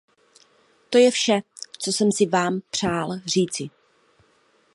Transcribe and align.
To 0.89 0.97
je 0.97 1.11
vše, 1.11 1.41
co 1.79 1.91
jsem 1.93 2.11
si 2.11 2.25
vám 2.25 2.61
přál 2.71 3.09
říci. 3.25 3.69